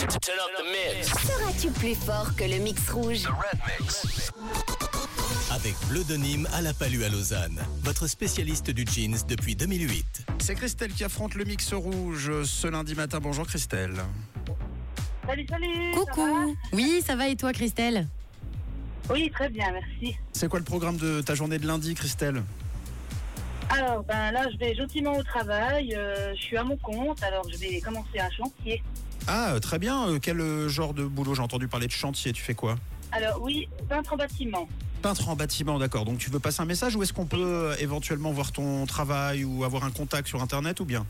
[0.00, 1.08] Turn up the mix.
[1.08, 3.24] Seras-tu plus fort que le mix rouge?
[5.50, 7.60] Avec Bleu de Nîmes à la Palue à Lausanne.
[7.82, 10.24] Votre spécialiste du jeans depuis 2008.
[10.38, 13.18] C'est Christelle qui affronte le mix rouge ce lundi matin.
[13.20, 13.94] Bonjour Christelle.
[15.26, 15.92] Salut, salut.
[15.92, 16.56] ça va Coucou.
[16.72, 18.06] Oui, ça va et toi, Christelle?
[19.10, 20.16] Oui, très bien, merci.
[20.32, 22.42] C'est quoi le programme de ta journée de lundi Christelle?
[23.68, 25.94] Alors, ben là, je vais gentiment au travail.
[25.94, 28.82] euh, je suis à mon compte, alors je vais commencer un chantier.
[29.32, 30.08] Ah euh, très bien.
[30.08, 32.32] Euh, Quel euh, genre de boulot J'ai entendu parler de chantier.
[32.32, 32.74] Tu fais quoi
[33.12, 34.68] Alors, oui, peintre en bâtiment.
[35.02, 36.04] Peintre en bâtiment, d'accord.
[36.04, 39.62] Donc tu veux passer un message ou est-ce qu'on peut éventuellement voir ton travail ou
[39.62, 41.06] avoir un contact sur internet ou bien?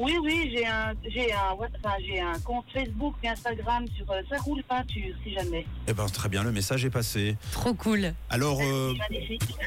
[0.00, 4.22] Oui, oui, j'ai un, j'ai un, enfin, j'ai un compte Facebook et Instagram sur euh,
[4.30, 5.66] Ça roule peinture, si jamais.
[5.88, 7.36] Eh ben très bien, le message est passé.
[7.52, 8.14] Trop cool.
[8.30, 8.94] Alors euh.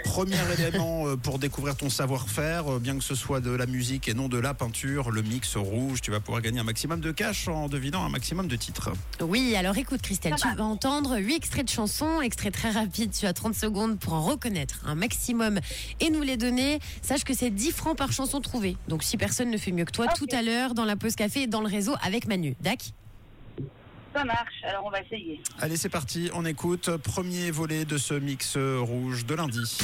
[0.06, 4.14] Premier élément euh, pour découvrir ton savoir-faire, bien que ce soit de la musique et
[4.14, 7.50] non de la peinture, le mix rouge, tu vas pouvoir gagner un maximum de cash
[7.50, 8.92] en devinant un maximum de titres.
[9.20, 10.56] Oui, alors écoute, Christelle, Ça tu va.
[10.56, 13.12] vas entendre 8 extraits de chansons, extraits très rapides.
[13.12, 15.60] Tu as 30 secondes pour en reconnaître un maximum
[16.00, 16.80] et nous les donner.
[17.02, 18.78] Sache que c'est 10 francs par chanson trouvée.
[18.88, 20.21] Donc si personne ne fait mieux que toi, Ok.
[20.22, 22.56] Tout à l'heure dans la pause café et dans le réseau avec Manu.
[22.62, 22.94] Dac
[24.14, 25.42] Ça marche, alors on va essayer.
[25.60, 26.96] Allez, c'est parti, on écoute.
[26.98, 29.78] Premier volet de ce mix rouge de lundi.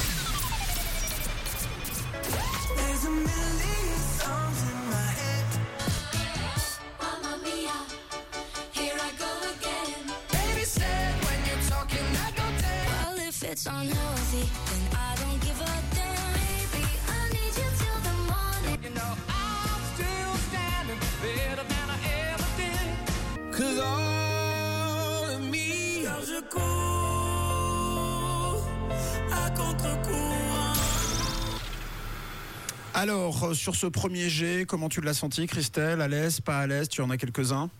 [32.94, 36.00] Alors, euh, sur ce premier jet, comment tu l'as senti, Christelle?
[36.00, 36.88] À l'aise, pas à l'aise?
[36.88, 37.70] Tu en as quelques-uns?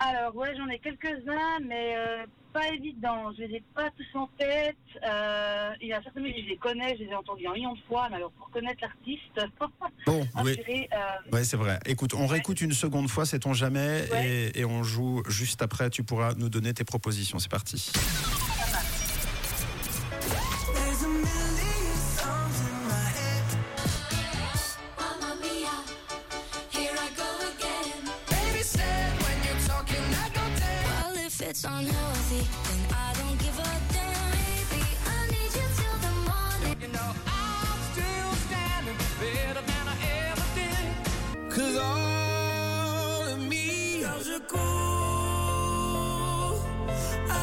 [0.00, 3.32] Alors, ouais, j'en ai quelques-uns, mais euh, pas évident.
[3.38, 4.76] Je les ai pas tous en tête.
[5.08, 7.72] Euh, il y a certains musiques, je les connais, je les ai entendus un million
[7.72, 9.40] de fois, mais alors pour connaître l'artiste,
[10.06, 10.58] Bon, oui.
[10.92, 10.96] euh,
[11.32, 11.78] Ouais, c'est vrai.
[11.86, 14.50] Écoute, on réécoute une seconde fois, sait-on jamais, Ouais.
[14.54, 15.88] et, et on joue juste après.
[15.88, 17.38] Tu pourras nous donner tes propositions.
[17.38, 17.90] C'est parti.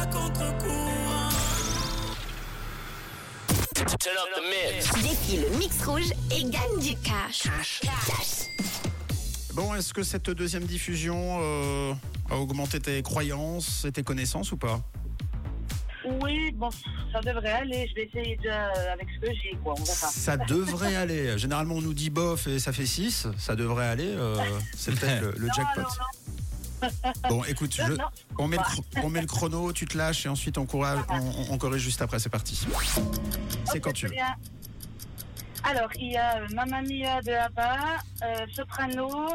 [0.02, 1.28] À contre-courant.
[4.00, 4.92] Turn up the mix.
[5.02, 7.44] Défie le mix rouge et gagne du cash.
[7.80, 8.48] Cash.
[9.54, 11.92] Bon, est-ce que cette deuxième diffusion euh,
[12.30, 14.80] a augmenté tes croyances et tes connaissances ou pas?
[16.20, 16.68] Oui, bon,
[17.12, 17.86] ça devrait aller.
[17.90, 19.74] Je vais essayer déjà euh, avec ce que j'ai, quoi.
[19.78, 20.08] On verra.
[20.08, 21.38] Ça devrait aller.
[21.38, 23.28] Généralement, on nous dit bof et ça fait 6.
[23.38, 24.08] Ça devrait aller.
[24.08, 24.36] euh,
[24.76, 25.80] c'est peut-être le, le Non, jackpot.
[25.82, 26.21] non, non.
[27.28, 27.82] Bon, écoute, je-
[28.38, 31.04] on, met le, chro- on met le chrono, tu te lâches et ensuite on, courra-
[31.08, 32.18] on, on- on corrige juste après.
[32.18, 32.60] C'est parti.
[33.64, 34.12] C'est quand tu veux.
[34.12, 34.34] Bien.
[35.64, 37.76] Alors, il y a euh, Mamma Mia de ABBA,
[38.24, 39.28] euh, Soprano,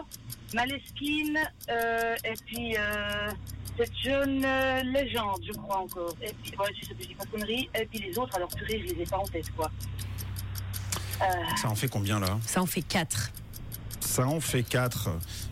[0.53, 1.37] Maleskine,
[1.69, 3.29] euh, et puis euh,
[3.77, 6.13] cette jeune euh, légende, je crois encore.
[6.21, 7.69] Et puis, ouais, je sais plus, je dis pas de conneries.
[7.79, 9.71] Et puis les autres, alors purée, je les ai pas en tête, quoi.
[11.21, 11.25] Euh,
[11.61, 12.37] Ça en fait combien là?
[12.45, 13.31] Ça en fait 4.
[14.01, 15.09] Ça en fait 4.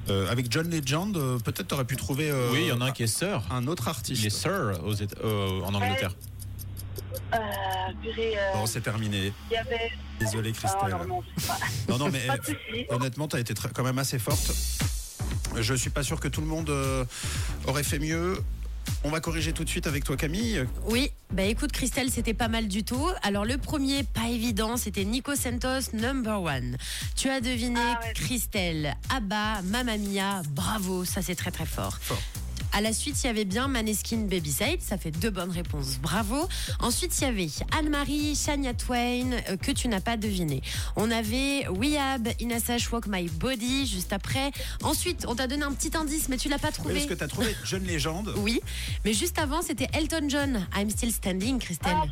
[0.10, 2.92] Avec John Legend, euh, peut-être t'aurais pu trouver euh, Oui, il y en a un
[2.92, 3.42] qui est Sir.
[3.52, 4.22] un autre artiste.
[4.22, 6.16] Il est Sir aux Éta- euh, en Angleterre.
[7.34, 7.38] euh,
[8.02, 9.34] purée, euh, Bon, c'est terminé.
[9.50, 9.92] il y avait...
[10.20, 11.08] Désolé, Oh, Christelle.
[11.08, 11.58] non, c'est pas...
[11.90, 12.86] Non, non, mais Pas de euh, souci.
[12.90, 14.52] honnêtement, tu as été très- quand même assez forte.
[15.58, 17.04] Je suis pas sûr que tout le monde euh,
[17.68, 18.38] aurait fait mieux.
[19.04, 20.66] On va corriger tout de suite avec toi, Camille.
[20.88, 23.08] Oui, bah écoute Christelle, c'était pas mal du tout.
[23.24, 26.78] Alors le premier, pas évident, c'était Nico Santos, number one.
[27.16, 28.14] Tu as deviné Ah ouais.
[28.14, 31.98] Christelle, Abba, Mamma Mia, bravo, ça c'est très très fort.
[32.02, 32.22] Fort.
[32.78, 36.50] À la suite, il y avait bien Maneskin Babyside, ça fait deux bonnes réponses, bravo.
[36.80, 40.62] Ensuite, il y avait Anne-Marie, Shania Twain, euh, que tu n'as pas deviné.
[40.98, 44.52] On avait Weab, Inasash Walk My Body, juste après.
[44.84, 46.98] Ensuite, on t'a donné un petit indice, mais tu l'as pas trouvé.
[46.98, 48.34] Est-ce que tu as trouvé Jeune Légende?
[48.40, 48.60] Oui,
[49.06, 51.96] mais juste avant, c'était Elton John, I'm Still Standing, Christelle.
[51.96, 52.04] Ah.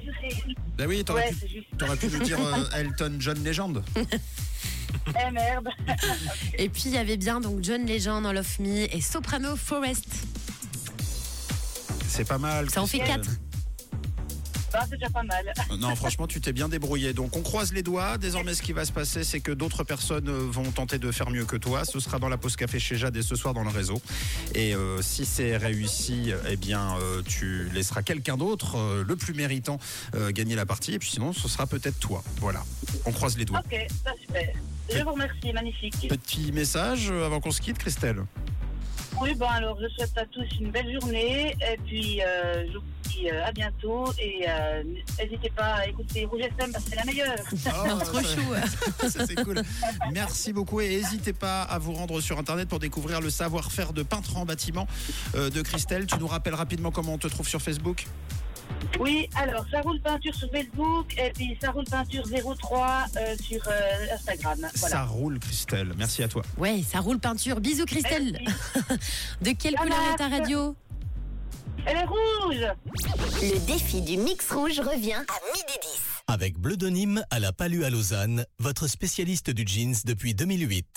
[0.77, 1.67] Ben oui, t'aurais Ouais, pu, c'est juste.
[1.77, 3.83] t'aurais pu nous dire euh, Elton John Légende.
[3.97, 5.67] Eh merde.
[6.57, 10.05] Et puis il y avait bien donc John Legend, All of Me et Soprano Forest.
[12.13, 12.69] C'est pas mal.
[12.69, 13.21] Ça en fait Christelle.
[13.21, 13.29] 4.
[14.71, 15.53] Bah, c'est déjà pas mal.
[15.79, 17.13] Non, franchement, tu t'es bien débrouillé.
[17.13, 18.17] Donc, on croise les doigts.
[18.19, 21.29] Désormais, ce qui va se passer, c'est que d'autres personnes euh, vont tenter de faire
[21.31, 21.85] mieux que toi.
[21.85, 23.99] Ce sera dans la pause café chez Jade et ce soir dans le réseau.
[24.55, 29.33] Et euh, si c'est réussi, eh bien, euh, tu laisseras quelqu'un d'autre, euh, le plus
[29.33, 29.79] méritant,
[30.15, 30.93] euh, gagner la partie.
[30.93, 32.23] Et puis sinon, ce sera peut-être toi.
[32.37, 32.63] Voilà.
[33.05, 33.61] On croise les doigts.
[33.65, 34.53] Ok, ça super.
[34.89, 36.07] Je vous remercie, magnifique.
[36.09, 38.23] Petit message euh, avant qu'on se quitte, Christelle.
[39.21, 42.83] Oui, bon, alors je souhaite à tous une belle journée et puis euh, je vous
[43.09, 44.83] dis euh, à bientôt et euh,
[45.19, 47.35] n'hésitez pas à écouter Rouge FM parce que c'est la meilleure.
[48.05, 49.07] Trop chou.
[49.09, 49.61] Ça, c'est cool.
[50.11, 54.03] Merci beaucoup et n'hésitez pas à vous rendre sur internet pour découvrir le savoir-faire de
[54.03, 54.87] peintre en bâtiment
[55.35, 56.05] euh, de Christelle.
[56.05, 58.05] Tu nous rappelles rapidement comment on te trouve sur Facebook?
[58.99, 63.61] Oui, alors ça roule peinture sur Facebook et puis ça roule peinture 03 euh, sur
[63.67, 64.59] euh, Instagram.
[64.75, 65.93] Ça roule Christelle.
[65.97, 66.43] Merci à toi.
[66.57, 67.59] Ouais, ça roule peinture.
[67.59, 68.39] Bisous Christelle.
[69.41, 70.75] De quelle couleur est ta radio?
[71.85, 72.65] Elle est rouge
[73.41, 75.99] Le défi du mix rouge revient à midi 10.
[76.27, 80.87] Avec Bleu de Nîmes à la Palue à Lausanne, votre spécialiste du jeans depuis 2008.